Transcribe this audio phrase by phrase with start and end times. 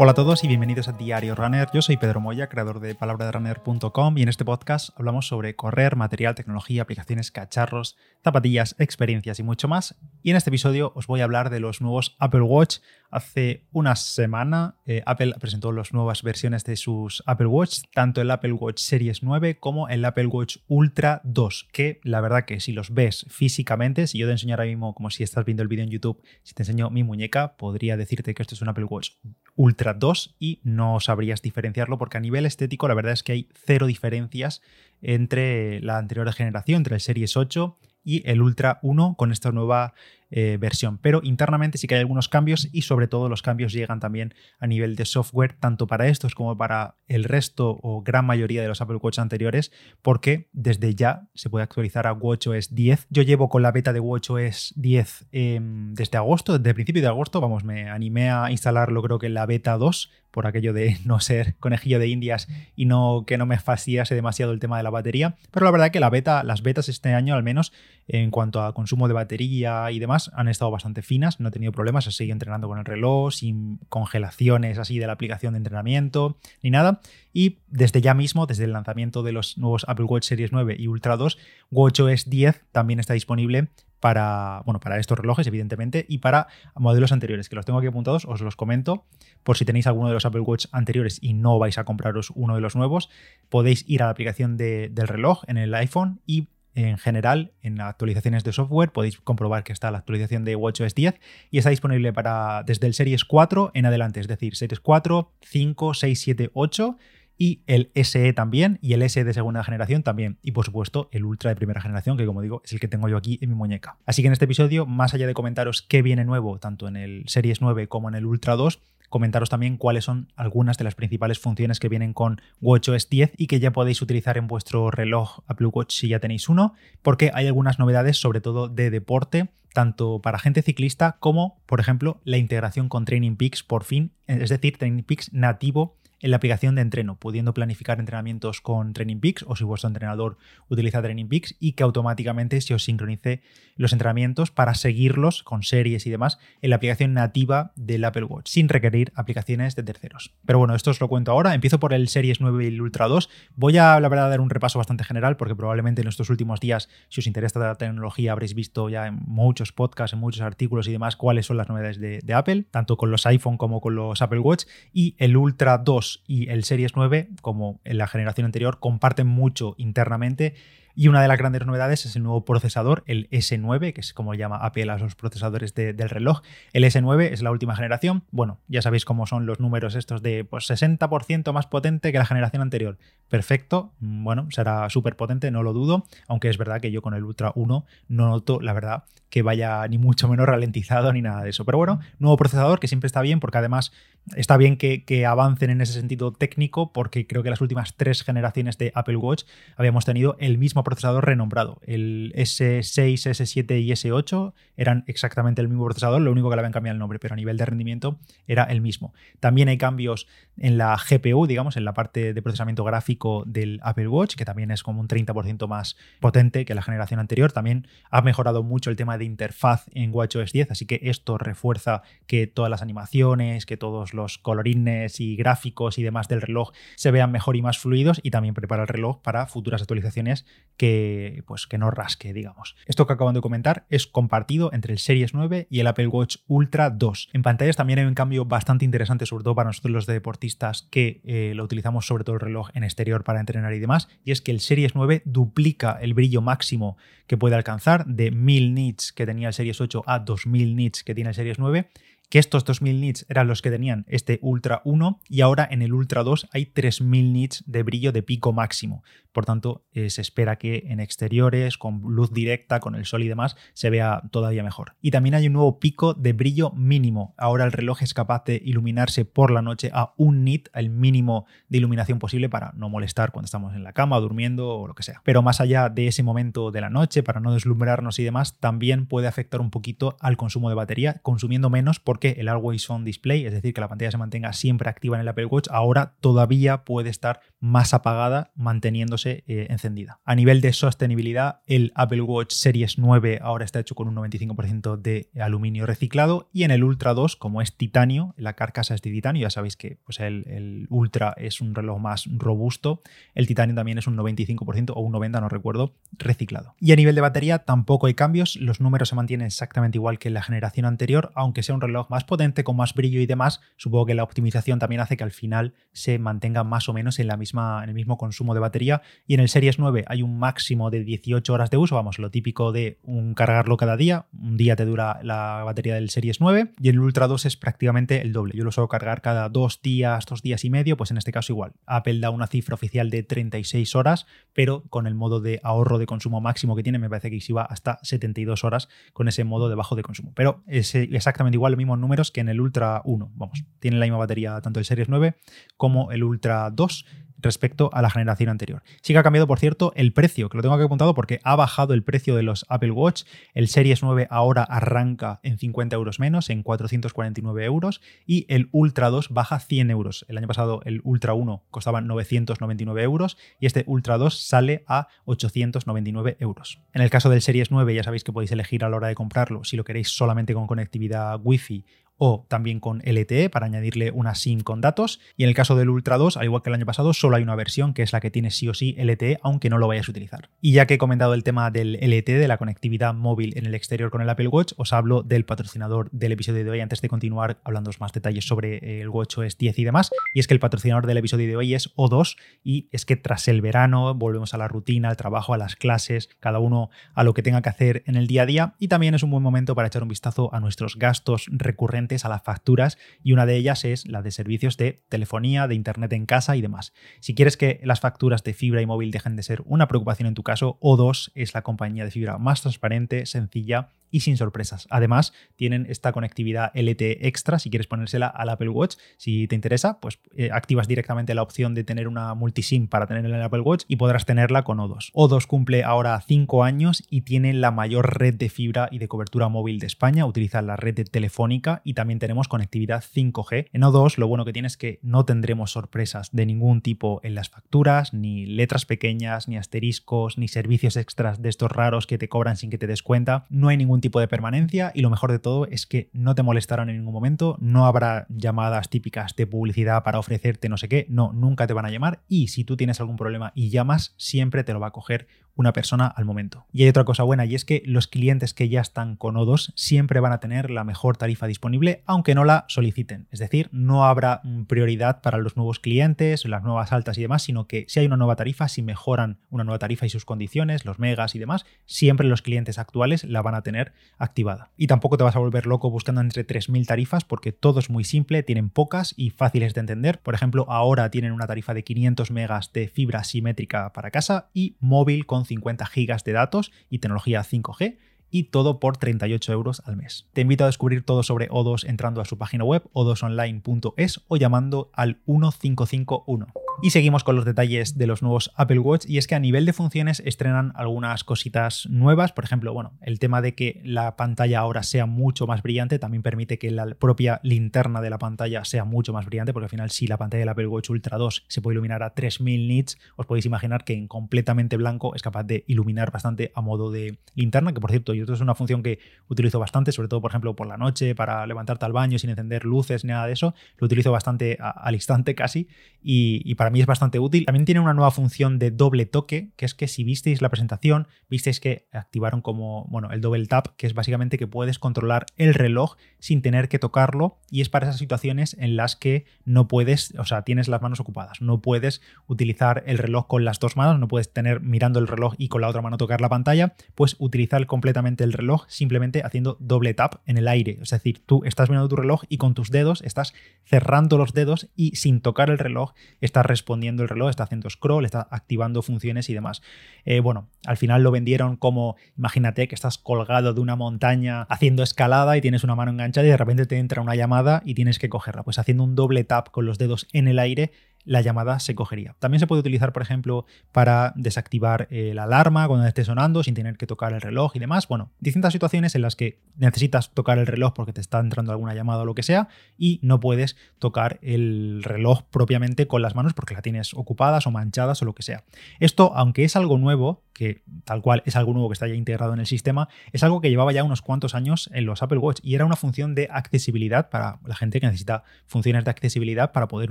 [0.00, 1.66] Hola a todos y bienvenidos a Diario Runner.
[1.74, 6.36] Yo soy Pedro Moya, creador de palabraderunner.com y en este podcast hablamos sobre correr, material,
[6.36, 9.96] tecnología, aplicaciones, cacharros, zapatillas, experiencias y mucho más.
[10.22, 12.76] Y en este episodio os voy a hablar de los nuevos Apple Watch.
[13.10, 18.30] Hace una semana eh, Apple presentó las nuevas versiones de sus Apple Watch, tanto el
[18.30, 22.70] Apple Watch Series 9 como el Apple Watch Ultra 2, que la verdad que si
[22.70, 25.82] los ves físicamente, si yo te enseño ahora mismo como si estás viendo el vídeo
[25.82, 29.14] en YouTube, si te enseño mi muñeca, podría decirte que esto es un Apple Watch
[29.58, 33.48] Ultra 2 y no sabrías diferenciarlo porque a nivel estético la verdad es que hay
[33.52, 34.62] cero diferencias
[35.02, 39.94] entre la anterior generación, entre el Series 8 y el Ultra 1 con esta nueva
[40.30, 40.98] eh, versión.
[40.98, 44.66] Pero internamente sí que hay algunos cambios y sobre todo los cambios llegan también a
[44.66, 48.80] nivel de software, tanto para estos como para el resto o gran mayoría de los
[48.80, 49.72] Apple Watch anteriores,
[50.02, 53.06] porque desde ya se puede actualizar a WatchOS 10.
[53.08, 57.08] Yo llevo con la beta de WatchOS 10 em, desde agosto, desde el principio de
[57.08, 60.98] agosto, vamos, me animé a instalarlo creo que en la beta 2 por aquello de
[61.04, 64.82] no ser conejillo de indias y no que no me fastidiase demasiado el tema de
[64.82, 67.72] la batería, pero la verdad que la beta, las betas este año al menos
[68.06, 71.72] en cuanto a consumo de batería y demás han estado bastante finas, no he tenido
[71.72, 76.36] problemas, he seguido entrenando con el reloj, sin congelaciones así de la aplicación de entrenamiento
[76.62, 77.00] ni nada.
[77.32, 80.88] Y desde ya mismo, desde el lanzamiento de los nuevos Apple Watch Series 9 y
[80.88, 81.38] Ultra 2,
[81.70, 83.68] WatchOS 10 también está disponible
[84.00, 88.24] para, bueno, para estos relojes, evidentemente, y para modelos anteriores, que los tengo aquí apuntados,
[88.26, 89.04] os los comento,
[89.42, 92.54] por si tenéis alguno de los Apple Watch anteriores y no vais a compraros uno
[92.54, 93.10] de los nuevos,
[93.48, 96.48] podéis ir a la aplicación del reloj en el iPhone y
[96.78, 101.18] en general, en actualizaciones de software, podéis comprobar que está la actualización de WatchOS 10
[101.50, 105.94] y está disponible para desde el Series 4 en adelante, es decir, Series 4, 5,
[105.94, 106.96] 6, 7, 8
[107.36, 111.24] y el SE también y el SE de segunda generación también y por supuesto el
[111.24, 113.56] Ultra de primera generación que como digo es el que tengo yo aquí en mi
[113.56, 113.96] muñeca.
[114.06, 117.24] Así que en este episodio, más allá de comentaros qué viene nuevo tanto en el
[117.26, 121.38] Series 9 como en el Ultra 2, comentaros también cuáles son algunas de las principales
[121.38, 125.68] funciones que vienen con WatchOS 10 y que ya podéis utilizar en vuestro reloj Apple
[125.68, 130.38] Watch si ya tenéis uno, porque hay algunas novedades, sobre todo de deporte, tanto para
[130.38, 135.02] gente ciclista como, por ejemplo, la integración con Training Peaks por fin, es decir, Training
[135.02, 139.64] Peaks nativo en la aplicación de entreno, pudiendo planificar entrenamientos con Training Peaks o si
[139.64, 143.42] vuestro entrenador utiliza Training Peaks y que automáticamente se os sincronice
[143.76, 148.48] los entrenamientos para seguirlos con series y demás en la aplicación nativa del Apple Watch,
[148.48, 150.34] sin requerir aplicaciones de terceros.
[150.44, 151.54] Pero bueno, esto os lo cuento ahora.
[151.54, 153.28] Empiezo por el Series 9 y el Ultra 2.
[153.54, 156.88] Voy a, la verdad, dar un repaso bastante general porque probablemente en estos últimos días,
[157.08, 160.92] si os interesa la tecnología, habréis visto ya en muchos podcasts, en muchos artículos y
[160.92, 164.20] demás cuáles son las novedades de, de Apple, tanto con los iPhone como con los
[164.22, 164.64] Apple Watch.
[164.92, 169.74] Y el Ultra 2 y el Series 9, como en la generación anterior, comparten mucho
[169.78, 170.54] internamente
[170.98, 174.34] y una de las grandes novedades es el nuevo procesador, el S9, que es como
[174.34, 176.42] llama Apple a los procesadores del reloj.
[176.72, 178.24] El S9 es la última generación.
[178.32, 182.26] Bueno, ya sabéis cómo son los números estos de pues, 60% más potente que la
[182.26, 182.98] generación anterior.
[183.28, 183.92] Perfecto.
[184.00, 186.04] Bueno, será súper potente, no lo dudo.
[186.26, 189.86] Aunque es verdad que yo con el Ultra 1 no noto, la verdad, que vaya
[189.88, 191.64] ni mucho menos ralentizado ni nada de eso.
[191.64, 193.92] Pero bueno, nuevo procesador que siempre está bien porque además
[194.36, 198.22] está bien que, que, avancen en ese sentido técnico porque creo que las últimas tres
[198.22, 199.44] generaciones de Apple Watch
[199.76, 201.80] habíamos tenido el mismo procesador renombrado.
[201.84, 206.72] El S6, S7 y S8 eran exactamente el mismo procesador, lo único que le habían
[206.72, 209.12] cambiado el nombre, pero a nivel de rendimiento era el mismo.
[209.40, 210.26] También hay cambios
[210.56, 214.70] en la GPU, digamos, en la parte de procesamiento gráfico del Apple Watch, que también
[214.70, 217.52] es como un 30% más potente que la generación anterior.
[217.52, 222.02] También ha mejorado mucho el tema de interfaz en WatchOS 10, así que esto refuerza
[222.26, 227.10] que todas las animaciones, que todos los colorines y gráficos y demás del reloj se
[227.10, 230.46] vean mejor y más fluidos y también prepara el reloj para futuras actualizaciones
[230.78, 232.76] que, pues, que no rasque, digamos.
[232.86, 236.36] Esto que acaban de comentar es compartido entre el Series 9 y el Apple Watch
[236.46, 237.30] Ultra 2.
[237.34, 241.20] En pantallas también hay un cambio bastante interesante, sobre todo para nosotros los deportistas que
[241.24, 244.40] eh, lo utilizamos sobre todo el reloj en exterior para entrenar y demás, y es
[244.40, 246.96] que el Series 9 duplica el brillo máximo
[247.26, 251.14] que puede alcanzar de 1000 nits que tenía el Series 8 a 2000 nits que
[251.14, 251.90] tiene el Series 9
[252.28, 255.92] que estos 2000 nits eran los que tenían este Ultra 1 y ahora en el
[255.92, 259.02] Ultra 2 hay 3000 nits de brillo de pico máximo.
[259.32, 263.28] Por tanto, eh, se espera que en exteriores, con luz directa, con el sol y
[263.28, 264.96] demás, se vea todavía mejor.
[265.00, 267.34] Y también hay un nuevo pico de brillo mínimo.
[267.38, 271.46] Ahora el reloj es capaz de iluminarse por la noche a un nit, el mínimo
[271.68, 275.02] de iluminación posible para no molestar cuando estamos en la cama, durmiendo o lo que
[275.02, 275.22] sea.
[275.24, 279.06] Pero más allá de ese momento de la noche, para no deslumbrarnos y demás, también
[279.06, 283.04] puede afectar un poquito al consumo de batería, consumiendo menos por porque el Always On
[283.04, 286.16] Display, es decir, que la pantalla se mantenga siempre activa en el Apple Watch, ahora
[286.20, 290.18] todavía puede estar más apagada manteniéndose eh, encendida.
[290.24, 294.96] A nivel de sostenibilidad, el Apple Watch Series 9 ahora está hecho con un 95%
[294.96, 299.12] de aluminio reciclado y en el Ultra 2, como es titanio, la carcasa es de
[299.12, 303.00] titanio, ya sabéis que pues el, el Ultra es un reloj más robusto,
[303.36, 306.74] el titanio también es un 95% o un 90%, no recuerdo, reciclado.
[306.80, 310.26] Y a nivel de batería tampoco hay cambios, los números se mantienen exactamente igual que
[310.26, 313.60] en la generación anterior, aunque sea un reloj más potente, con más brillo y demás,
[313.76, 317.26] supongo que la optimización también hace que al final se mantenga más o menos en,
[317.26, 319.02] la misma, en el mismo consumo de batería.
[319.26, 322.30] Y en el Series 9 hay un máximo de 18 horas de uso, vamos, lo
[322.30, 326.72] típico de un cargarlo cada día, un día te dura la batería del Series 9
[326.80, 328.56] y el Ultra 2 es prácticamente el doble.
[328.56, 331.52] Yo lo suelo cargar cada dos días, dos días y medio, pues en este caso
[331.52, 331.72] igual.
[331.86, 336.06] Apple da una cifra oficial de 36 horas, pero con el modo de ahorro de
[336.06, 339.74] consumo máximo que tiene, me parece que iba hasta 72 horas con ese modo de
[339.74, 340.32] bajo de consumo.
[340.34, 343.32] Pero es exactamente igual los números que en el Ultra 1.
[343.34, 345.36] Vamos, tiene la misma batería tanto el Series 9
[345.76, 347.04] como el Ultra 2
[347.38, 348.82] respecto a la generación anterior.
[349.02, 351.56] Sí que ha cambiado, por cierto, el precio, que lo tengo aquí apuntado porque ha
[351.56, 353.22] bajado el precio de los Apple Watch.
[353.54, 359.10] El Series 9 ahora arranca en 50 euros menos, en 449 euros, y el Ultra
[359.10, 360.26] 2 baja 100 euros.
[360.28, 365.08] El año pasado el Ultra 1 costaba 999 euros y este Ultra 2 sale a
[365.24, 366.80] 899 euros.
[366.92, 369.14] En el caso del Series 9 ya sabéis que podéis elegir a la hora de
[369.14, 371.84] comprarlo si lo queréis solamente con conectividad Wi-Fi
[372.18, 375.20] o también con LTE para añadirle una SIM con datos.
[375.36, 377.42] Y en el caso del Ultra 2, al igual que el año pasado, solo hay
[377.42, 380.08] una versión que es la que tiene sí o sí LTE, aunque no lo vayas
[380.08, 380.50] a utilizar.
[380.60, 383.74] Y ya que he comentado el tema del LTE, de la conectividad móvil en el
[383.74, 387.08] exterior con el Apple Watch, os hablo del patrocinador del episodio de hoy antes de
[387.08, 390.10] continuar hablando más detalles sobre el WatchOS 10 y demás.
[390.34, 393.48] Y es que el patrocinador del episodio de hoy es O2 y es que tras
[393.48, 397.34] el verano volvemos a la rutina, al trabajo, a las clases, cada uno a lo
[397.34, 399.74] que tenga que hacer en el día a día y también es un buen momento
[399.74, 403.84] para echar un vistazo a nuestros gastos recurrentes a las facturas y una de ellas
[403.84, 406.92] es la de servicios de telefonía, de internet en casa y demás.
[407.20, 410.34] Si quieres que las facturas de fibra y móvil dejen de ser una preocupación en
[410.34, 414.86] tu caso, O2 es la compañía de fibra más transparente, sencilla y sin sorpresas.
[414.90, 418.96] Además, tienen esta conectividad LTE extra si quieres ponérsela al Apple Watch.
[419.16, 423.30] Si te interesa, pues eh, activas directamente la opción de tener una multisim para tenerla
[423.30, 425.12] en el Apple Watch y podrás tenerla con O2.
[425.12, 429.48] O2 cumple ahora 5 años y tiene la mayor red de fibra y de cobertura
[429.48, 430.26] móvil de España.
[430.26, 433.68] Utiliza la red de telefónica y también tenemos conectividad 5G.
[433.72, 437.34] En O2 lo bueno que tiene es que no tendremos sorpresas de ningún tipo en
[437.34, 442.28] las facturas, ni letras pequeñas, ni asteriscos, ni servicios extras de estos raros que te
[442.28, 443.46] cobran sin que te des cuenta.
[443.50, 446.42] No hay ningún tipo de permanencia y lo mejor de todo es que no te
[446.42, 451.06] molestarán en ningún momento, no habrá llamadas típicas de publicidad para ofrecerte no sé qué,
[451.08, 454.64] no, nunca te van a llamar y si tú tienes algún problema y llamas, siempre
[454.64, 455.26] te lo va a coger
[455.58, 456.66] una persona al momento.
[456.72, 459.72] Y hay otra cosa buena y es que los clientes que ya están con O2
[459.74, 463.26] siempre van a tener la mejor tarifa disponible aunque no la soliciten.
[463.32, 467.66] Es decir, no habrá prioridad para los nuevos clientes, las nuevas altas y demás, sino
[467.66, 471.00] que si hay una nueva tarifa, si mejoran una nueva tarifa y sus condiciones, los
[471.00, 473.87] megas y demás, siempre los clientes actuales la van a tener
[474.18, 474.70] activada.
[474.76, 478.04] Y tampoco te vas a volver loco buscando entre 3.000 tarifas porque todo es muy
[478.04, 480.20] simple, tienen pocas y fáciles de entender.
[480.20, 484.76] Por ejemplo, ahora tienen una tarifa de 500 megas de fibra simétrica para casa y
[484.80, 487.98] móvil con 50 gigas de datos y tecnología 5G
[488.30, 490.26] y todo por 38 euros al mes.
[490.32, 494.90] Te invito a descubrir todo sobre O2 entrando a su página web o2online.es o llamando
[494.92, 496.67] al 1551.
[496.80, 499.04] Y seguimos con los detalles de los nuevos Apple Watch.
[499.08, 503.18] Y es que a nivel de funciones estrenan algunas cositas nuevas, por ejemplo, bueno, el
[503.18, 507.40] tema de que la pantalla ahora sea mucho más brillante también permite que la propia
[507.42, 510.50] linterna de la pantalla sea mucho más brillante, porque al final si la pantalla del
[510.50, 514.06] Apple Watch Ultra 2 se puede iluminar a 3000 nits, os podéis imaginar que en
[514.06, 518.22] completamente blanco es capaz de iluminar bastante a modo de linterna, que por cierto, yo
[518.22, 521.44] esto es una función que utilizo bastante, sobre todo por ejemplo por la noche, para
[521.44, 525.34] levantarte al baño sin encender luces ni nada de eso, lo utilizo bastante al instante
[525.34, 525.66] casi
[526.00, 527.46] y para mí es bastante útil.
[527.46, 531.08] También tiene una nueva función de doble toque, que es que si visteis la presentación,
[531.28, 535.54] visteis que activaron como, bueno, el double tap, que es básicamente que puedes controlar el
[535.54, 540.14] reloj sin tener que tocarlo y es para esas situaciones en las que no puedes,
[540.18, 543.98] o sea, tienes las manos ocupadas, no puedes utilizar el reloj con las dos manos,
[543.98, 547.16] no puedes tener mirando el reloj y con la otra mano tocar la pantalla, pues
[547.18, 551.68] utilizar completamente el reloj simplemente haciendo doble tap en el aire, es decir, tú estás
[551.68, 553.34] mirando tu reloj y con tus dedos estás
[553.64, 558.04] cerrando los dedos y sin tocar el reloj estás respondiendo el reloj, está haciendo scroll,
[558.04, 559.62] está activando funciones y demás.
[560.04, 564.82] Eh, bueno, al final lo vendieron como, imagínate que estás colgado de una montaña haciendo
[564.82, 567.98] escalada y tienes una mano enganchada y de repente te entra una llamada y tienes
[567.98, 568.42] que cogerla.
[568.42, 570.72] Pues haciendo un doble tap con los dedos en el aire
[571.08, 572.14] la llamada se cogería.
[572.18, 576.54] También se puede utilizar, por ejemplo, para desactivar eh, la alarma cuando esté sonando sin
[576.54, 577.88] tener que tocar el reloj y demás.
[577.88, 581.74] Bueno, distintas situaciones en las que necesitas tocar el reloj porque te está entrando alguna
[581.74, 586.34] llamada o lo que sea y no puedes tocar el reloj propiamente con las manos
[586.34, 588.44] porque la tienes ocupadas o manchadas o lo que sea.
[588.78, 592.32] Esto, aunque es algo nuevo, que tal cual es algo nuevo que está ya integrado
[592.32, 595.40] en el sistema, es algo que llevaba ya unos cuantos años en los Apple Watch
[595.42, 599.66] y era una función de accesibilidad para la gente que necesita funciones de accesibilidad para
[599.66, 599.90] poder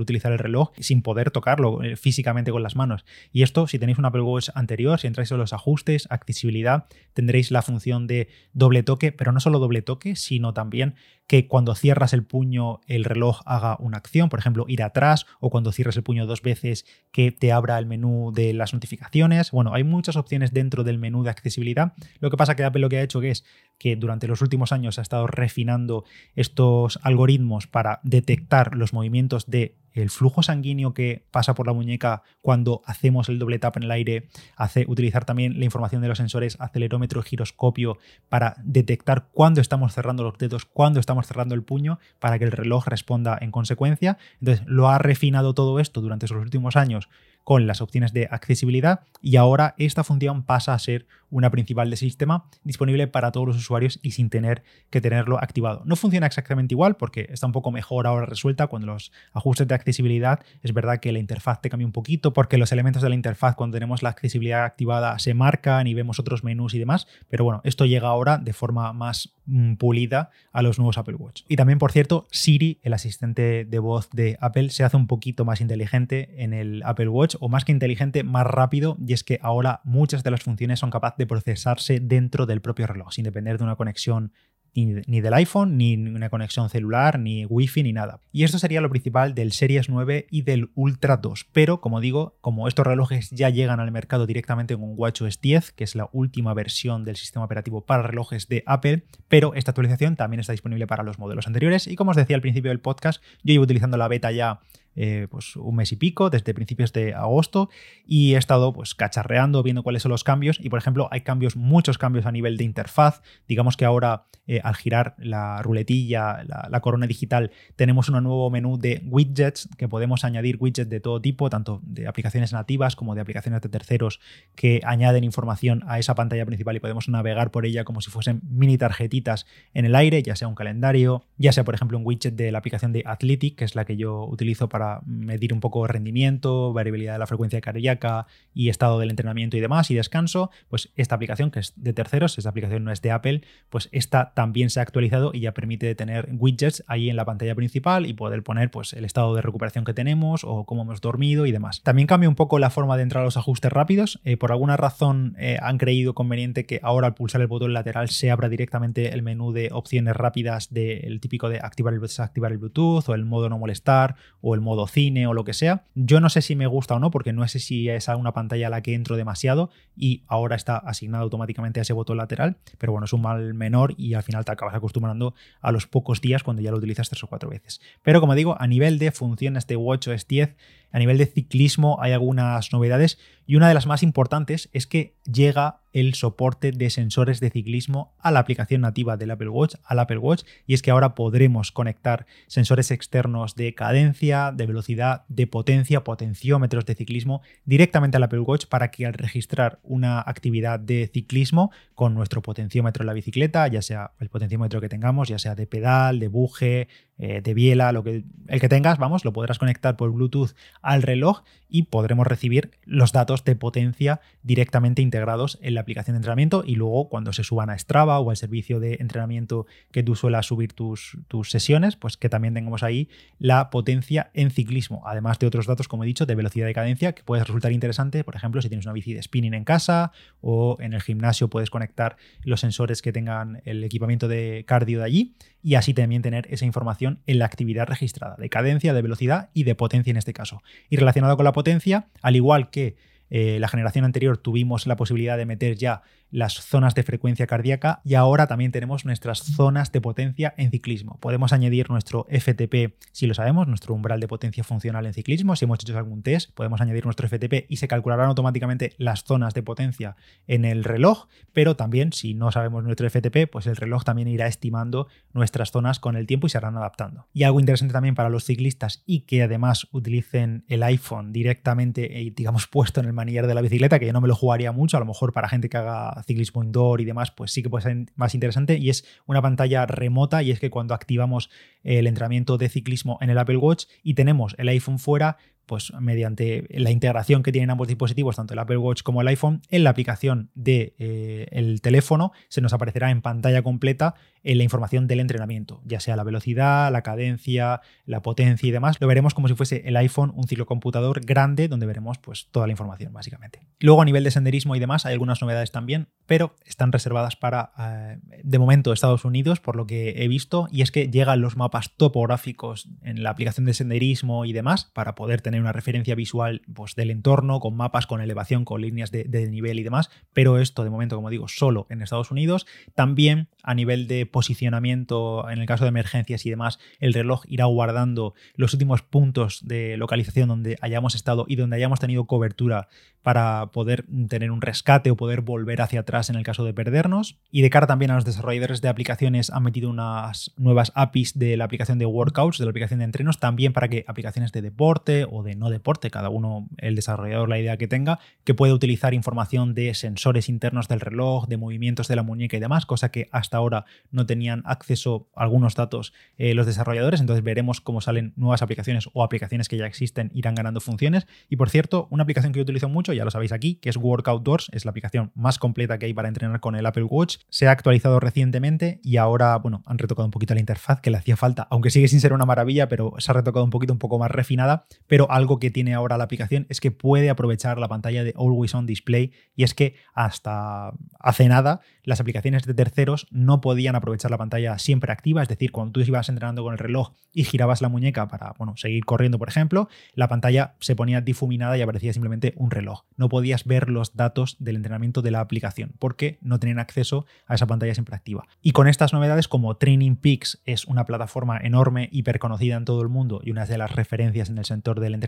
[0.00, 3.04] utilizar el reloj sin poder tocarlo eh, físicamente con las manos.
[3.30, 7.50] Y esto, si tenéis un Apple Watch anterior, si entráis en los ajustes, accesibilidad, tendréis
[7.50, 10.94] la función de doble toque, pero no solo doble toque, sino también
[11.28, 15.50] que cuando cierras el puño el reloj haga una acción, por ejemplo, ir atrás o
[15.50, 19.50] cuando cierras el puño dos veces que te abra el menú de las notificaciones.
[19.50, 21.92] Bueno, hay muchas opciones dentro del menú de accesibilidad.
[22.18, 23.44] Lo que pasa que Apple lo que ha hecho es
[23.78, 26.04] que durante los últimos años ha estado refinando
[26.34, 32.22] estos algoritmos para detectar los movimientos de el flujo sanguíneo que pasa por la muñeca
[32.40, 36.18] cuando hacemos el doble tap en el aire, hace utilizar también la información de los
[36.18, 41.98] sensores acelerómetro, giroscopio para detectar cuándo estamos cerrando los dedos, cuándo estamos cerrando el puño,
[42.18, 44.18] para que el reloj responda en consecuencia.
[44.40, 47.08] Entonces, lo ha refinado todo esto durante los últimos años
[47.48, 51.96] con las opciones de accesibilidad y ahora esta función pasa a ser una principal de
[51.96, 55.80] sistema disponible para todos los usuarios y sin tener que tenerlo activado.
[55.86, 59.74] No funciona exactamente igual porque está un poco mejor ahora resuelta cuando los ajustes de
[59.74, 63.14] accesibilidad es verdad que la interfaz te cambia un poquito porque los elementos de la
[63.14, 67.44] interfaz cuando tenemos la accesibilidad activada se marcan y vemos otros menús y demás, pero
[67.44, 71.44] bueno, esto llega ahora de forma más mm, pulida a los nuevos Apple Watch.
[71.48, 75.46] Y también, por cierto, Siri, el asistente de voz de Apple, se hace un poquito
[75.46, 79.38] más inteligente en el Apple Watch o más que inteligente, más rápido, y es que
[79.42, 83.58] ahora muchas de las funciones son capaces de procesarse dentro del propio reloj, sin depender
[83.58, 84.32] de una conexión
[84.74, 88.20] ni, del iPhone, ni una conexión celular, ni Wi-Fi, ni nada.
[88.32, 91.46] Y esto sería lo principal del Series 9 y del Ultra 2.
[91.52, 95.84] Pero, como digo, como estos relojes ya llegan al mercado directamente con WatchOS 10, que
[95.84, 100.40] es la última versión del sistema operativo para relojes de Apple, pero esta actualización también
[100.40, 101.86] está disponible para los modelos anteriores.
[101.86, 104.60] Y como os decía al principio del podcast, yo llevo utilizando la beta ya
[105.00, 107.70] eh, pues un mes y pico, desde principios de agosto,
[108.04, 110.58] y he estado pues cacharreando, viendo cuáles son los cambios.
[110.60, 113.22] Y por ejemplo, hay cambios, muchos cambios a nivel de interfaz.
[113.46, 118.78] Digamos que ahora eh, al girar la ruletilla, la, corona digital, tenemos un nuevo menú
[118.78, 123.20] de widgets que podemos añadir widgets de todo tipo, tanto de aplicaciones nativas como de
[123.20, 124.20] aplicaciones de terceros
[124.56, 128.40] que añaden información a esa pantalla principal y podemos navegar por ella como si fuesen
[128.48, 132.34] mini tarjetitas en el aire, ya sea un calendario, ya sea por ejemplo un widget
[132.34, 135.86] de la aplicación de Athletic, que es la que yo utilizo para medir un poco
[135.86, 140.90] rendimiento, variabilidad de la frecuencia cardíaca y estado del entrenamiento y demás y descanso, pues
[140.96, 144.70] esta aplicación que es de terceros, esta aplicación no es de Apple, pues esta también
[144.70, 148.42] se ha actualizado y ya permite tener widgets ahí en la pantalla principal y poder
[148.42, 151.82] poner pues el estado de recuperación que tenemos o cómo hemos dormido y demás.
[151.82, 154.20] También cambia un poco la forma de entrar a los ajustes rápidos.
[154.24, 158.08] Eh, por alguna razón eh, han creído conveniente que ahora al pulsar el botón lateral
[158.08, 162.58] se abra directamente el menú de opciones rápidas del típico de activar el desactivar el
[162.58, 165.84] Bluetooth o el modo no molestar o el cine o lo que sea.
[165.94, 168.68] Yo no sé si me gusta o no, porque no sé si es una pantalla
[168.68, 172.92] a la que entro demasiado y ahora está asignado automáticamente a ese botón lateral, pero
[172.92, 176.42] bueno, es un mal menor y al final te acabas acostumbrando a los pocos días
[176.42, 177.80] cuando ya lo utilizas tres o cuatro veces.
[178.02, 180.56] Pero como digo, a nivel de funciones de WatchOS 10,
[180.90, 185.14] a nivel de ciclismo hay algunas novedades y una de las más importantes es que
[185.24, 189.98] llega el soporte de sensores de ciclismo a la aplicación nativa del Apple Watch, al
[190.00, 195.46] Apple Watch, y es que ahora podremos conectar sensores externos de cadencia, de velocidad, de
[195.46, 201.10] potencia, potenciómetros de ciclismo directamente al Apple Watch para que al registrar una actividad de
[201.12, 205.54] ciclismo con nuestro potenciómetro en la bicicleta, ya sea el potenciómetro que tengamos, ya sea
[205.54, 206.88] de pedal, de buje,
[207.18, 211.02] eh, de biela, lo que, el que tengas, vamos, lo podrás conectar por Bluetooth al
[211.02, 216.62] reloj y podremos recibir los datos de potencia directamente integrados en la aplicación de entrenamiento
[216.64, 220.46] y luego cuando se suban a Strava o al servicio de entrenamiento que tú suelas
[220.46, 223.08] subir tus, tus sesiones, pues que también tengamos ahí
[223.38, 227.12] la potencia en ciclismo, además de otros datos, como he dicho, de velocidad de cadencia
[227.12, 230.76] que puede resultar interesante, por ejemplo, si tienes una bici de spinning en casa o
[230.80, 235.34] en el gimnasio puedes conectar los sensores que tengan el equipamiento de cardio de allí
[235.62, 239.64] y así también tener esa información en la actividad registrada, de cadencia, de velocidad y
[239.64, 240.62] de potencia en este caso.
[240.90, 242.96] Y relacionado con la potencia, al igual que
[243.30, 248.00] eh, la generación anterior tuvimos la posibilidad de meter ya las zonas de frecuencia cardíaca
[248.04, 251.18] y ahora también tenemos nuestras zonas de potencia en ciclismo.
[251.20, 255.56] Podemos añadir nuestro FTP, si lo sabemos, nuestro umbral de potencia funcional en ciclismo.
[255.56, 259.54] Si hemos hecho algún test, podemos añadir nuestro FTP y se calcularán automáticamente las zonas
[259.54, 260.16] de potencia
[260.46, 264.46] en el reloj, pero también si no sabemos nuestro FTP, pues el reloj también irá
[264.46, 267.28] estimando nuestras zonas con el tiempo y se harán adaptando.
[267.32, 272.32] Y algo interesante también para los ciclistas y que además utilicen el iPhone directamente, eh,
[272.34, 274.96] digamos, puesto en el manillar de la bicicleta, que yo no me lo jugaría mucho,
[274.96, 277.82] a lo mejor para gente que haga ciclismo indoor y demás, pues sí que puede
[277.82, 281.50] ser más interesante y es una pantalla remota y es que cuando activamos
[281.82, 285.36] el entrenamiento de ciclismo en el Apple Watch y tenemos el iPhone fuera,
[285.68, 289.62] pues mediante la integración que tienen ambos dispositivos, tanto el Apple Watch como el iPhone,
[289.68, 294.64] en la aplicación del de, eh, teléfono se nos aparecerá en pantalla completa en la
[294.64, 298.96] información del entrenamiento, ya sea la velocidad, la cadencia, la potencia y demás.
[299.00, 302.72] Lo veremos como si fuese el iPhone, un ciclocomputador grande donde veremos pues toda la
[302.72, 303.60] información básicamente.
[303.78, 307.72] Luego a nivel de senderismo y demás hay algunas novedades también, pero están reservadas para
[307.78, 311.56] eh, de momento Estados Unidos por lo que he visto y es que llegan los
[311.56, 316.62] mapas topográficos en la aplicación de senderismo y demás para poder tener una referencia visual
[316.74, 320.58] pues, del entorno, con mapas, con elevación, con líneas de, de, nivel y demás, pero
[320.58, 322.66] esto de momento, como digo, solo en Estados Unidos.
[322.94, 327.66] También a nivel de posicionamiento, en el caso de emergencias y demás, el reloj irá
[327.66, 332.88] guardando los últimos puntos de localización donde hayamos estado y donde hayamos tenido cobertura
[333.22, 337.38] para poder tener un rescate o poder volver hacia atrás en el caso de perdernos.
[337.50, 341.56] Y de cara también a los desarrolladores de aplicaciones han metido unas nuevas APIs de
[341.56, 345.26] la aplicación de workouts, de la aplicación de entrenos, también para que aplicaciones de deporte
[345.30, 349.14] o de no deporte, cada uno, el desarrollador, la idea que tenga, que pueda utilizar
[349.14, 353.28] información de sensores internos del reloj, de movimientos de la muñeca y demás, cosa que
[353.32, 357.20] hasta ahora no tenían acceso a algunos datos eh, los desarrolladores.
[357.20, 361.26] Entonces veremos cómo salen nuevas aplicaciones o aplicaciones que ya existen irán ganando funciones.
[361.48, 363.96] Y por cierto, una aplicación que yo utilizo mucho, ya lo sabéis aquí, que es
[363.96, 367.38] Workout Doors, es la aplicación más completa que hay para entrenar con el Apple Watch.
[367.48, 371.18] Se ha actualizado recientemente y ahora, bueno, han retocado un poquito la interfaz que le
[371.18, 373.98] hacía falta, aunque sigue sin ser una maravilla, pero se ha retocado un poquito, un
[373.98, 374.86] poco más refinada.
[375.06, 378.74] Pero algo que tiene ahora la aplicación es que puede aprovechar la pantalla de Always
[378.74, 384.30] On Display y es que hasta hace nada las aplicaciones de terceros no podían aprovechar
[384.30, 387.82] la pantalla siempre activa, es decir, cuando tú ibas entrenando con el reloj y girabas
[387.82, 392.12] la muñeca para bueno, seguir corriendo, por ejemplo, la pantalla se ponía difuminada y aparecía
[392.12, 393.04] simplemente un reloj.
[393.16, 397.54] No podías ver los datos del entrenamiento de la aplicación porque no tenían acceso a
[397.54, 398.46] esa pantalla siempre activa.
[398.62, 403.02] Y con estas novedades, como Training Peaks es una plataforma enorme, hiper conocida en todo
[403.02, 405.27] el mundo y una de las referencias en el sector del entrenamiento,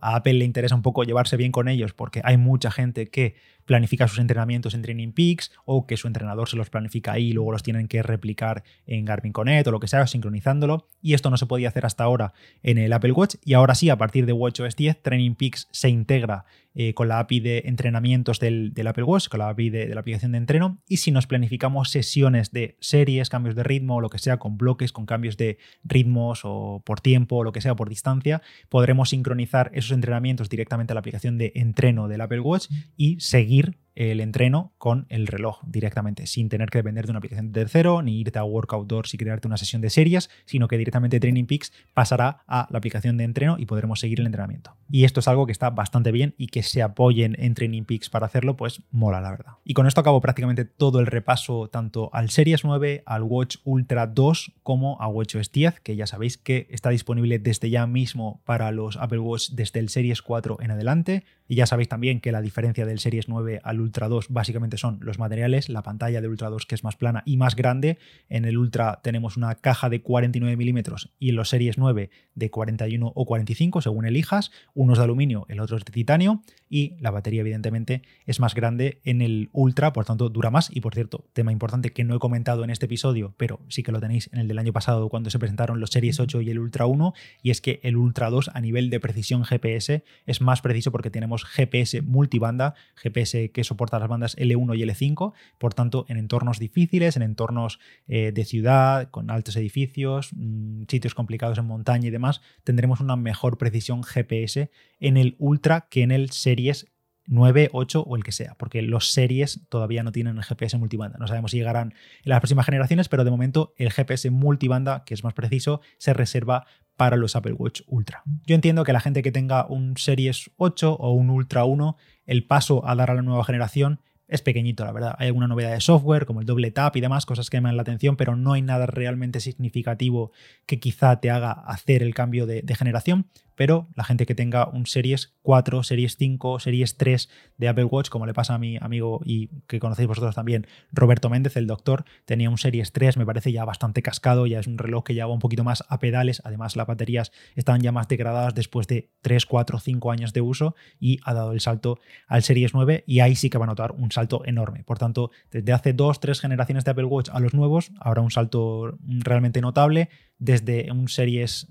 [0.00, 3.34] a Apple le interesa un poco llevarse bien con ellos porque hay mucha gente que
[3.70, 7.32] planifica sus entrenamientos en Training Peaks o que su entrenador se los planifica ahí y
[7.32, 10.88] luego los tienen que replicar en Garmin Connect o lo que sea, sincronizándolo.
[11.00, 12.32] Y esto no se podía hacer hasta ahora
[12.64, 15.88] en el Apple Watch y ahora sí, a partir de WatchOS 10, Training Peaks se
[15.88, 20.00] integra eh, con la API de entrenamientos del, Apple Watch, con la API de, la
[20.00, 20.78] aplicación de entreno.
[20.86, 24.56] Y si nos planificamos sesiones de series, cambios de ritmo o lo que sea, con
[24.56, 29.08] bloques, con cambios de ritmos o por tiempo o lo que sea, por distancia, podremos
[29.08, 33.74] sincronizar esos entrenamientos directamente a la aplicación de entreno del Apple Watch y seguir akhir
[33.94, 38.02] el entreno con el reloj directamente, sin tener que depender de una aplicación de tercero,
[38.02, 41.46] ni irte a Workout Doors y crearte una sesión de series, sino que directamente Training
[41.46, 44.76] Peaks pasará a la aplicación de entreno y podremos seguir el entrenamiento.
[44.90, 48.10] Y esto es algo que está bastante bien y que se apoyen en Training Peaks
[48.10, 49.52] para hacerlo, pues mola la verdad.
[49.64, 54.06] Y con esto acabo prácticamente todo el repaso tanto al Series 9, al Watch Ultra
[54.06, 58.70] 2 como a WatchOS 10, que ya sabéis que está disponible desde ya mismo para
[58.72, 61.24] los Apple Watch desde el Series 4 en adelante.
[61.48, 64.98] Y ya sabéis también que la diferencia del Series 9 al Ultra 2 básicamente son
[65.00, 67.98] los materiales, la pantalla de Ultra 2 que es más plana y más grande.
[68.28, 72.50] En el Ultra tenemos una caja de 49 milímetros y en los Series 9 de
[72.50, 74.50] 41 o 45 según elijas.
[74.74, 78.54] Uno es de aluminio, el otro es de titanio y la batería evidentemente es más
[78.54, 80.70] grande en el Ultra, por tanto dura más.
[80.74, 83.92] Y por cierto, tema importante que no he comentado en este episodio, pero sí que
[83.92, 86.58] lo tenéis en el del año pasado cuando se presentaron los Series 8 y el
[86.58, 87.12] Ultra 1,
[87.42, 91.10] y es que el Ultra 2 a nivel de precisión GPS es más preciso porque
[91.10, 96.58] tenemos GPS multibanda, GPS que soporta las bandas L1 y L5, por tanto, en entornos
[96.58, 102.10] difíciles, en entornos eh, de ciudad, con altos edificios, mm, sitios complicados en montaña y
[102.10, 106.86] demás, tendremos una mejor precisión GPS en el Ultra que en el Series
[107.26, 111.16] 9, 8 o el que sea, porque los series todavía no tienen el GPS multibanda.
[111.18, 115.14] No sabemos si llegarán en las próximas generaciones, pero de momento el GPS multibanda, que
[115.14, 116.66] es más preciso, se reserva
[117.00, 118.22] para los Apple Watch Ultra.
[118.44, 122.44] Yo entiendo que la gente que tenga un Series 8 o un Ultra 1, el
[122.44, 125.16] paso a dar a la nueva generación es pequeñito, la verdad.
[125.18, 127.80] Hay alguna novedad de software, como el doble tap y demás, cosas que llaman la
[127.80, 130.30] atención, pero no hay nada realmente significativo
[130.66, 134.68] que quizá te haga hacer el cambio de, de generación pero la gente que tenga
[134.68, 138.76] un Series 4, Series 5, Series 3 de Apple Watch, como le pasa a mi
[138.80, 143.26] amigo y que conocéis vosotros también, Roberto Méndez, el doctor, tenía un Series 3, me
[143.26, 146.42] parece ya bastante cascado, ya es un reloj que lleva un poquito más a pedales,
[146.44, 150.74] además las baterías estaban ya más degradadas después de 3, 4, 5 años de uso
[150.98, 153.92] y ha dado el salto al Series 9 y ahí sí que va a notar
[153.92, 154.84] un salto enorme.
[154.84, 158.30] Por tanto, desde hace 2, 3 generaciones de Apple Watch a los nuevos, habrá un
[158.30, 160.08] salto realmente notable
[160.38, 161.68] desde un Series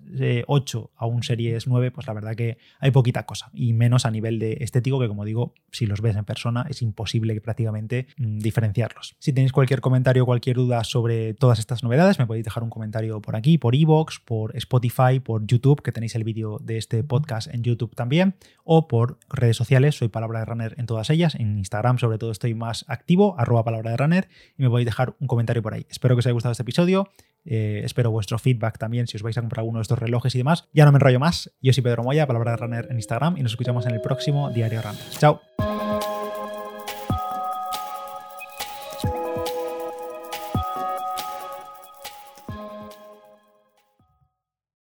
[0.47, 3.49] 8 eh, a un Series 9, pues la verdad que hay poquita cosa.
[3.53, 6.81] Y menos a nivel de estético, que como digo, si los ves en persona es
[6.81, 9.15] imposible prácticamente mm, diferenciarlos.
[9.19, 12.69] Si tenéis cualquier comentario o cualquier duda sobre todas estas novedades, me podéis dejar un
[12.69, 17.03] comentario por aquí, por Evox, por Spotify, por YouTube, que tenéis el vídeo de este
[17.03, 21.35] podcast en YouTube también, o por redes sociales, soy Palabra de Runner en todas ellas.
[21.35, 25.15] En Instagram, sobre todo, estoy más activo, arroba Palabra de Runner, y me podéis dejar
[25.19, 25.85] un comentario por ahí.
[25.89, 27.09] Espero que os haya gustado este episodio.
[27.45, 30.37] Eh, espero vuestro feedback también si os vais a comprar alguno de estos relojes y
[30.37, 30.67] demás.
[30.73, 31.51] Ya no me enrollo más.
[31.61, 34.49] Yo soy Pedro Moya, palabra de runner en Instagram y nos escuchamos en el próximo
[34.49, 35.01] Diario Runner.
[35.17, 35.78] Chao.